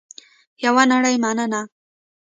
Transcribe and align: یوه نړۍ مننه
یوه 0.65 0.83
نړۍ 0.91 1.15
مننه 1.23 1.61